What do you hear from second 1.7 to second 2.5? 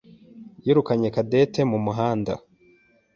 mu muhanda.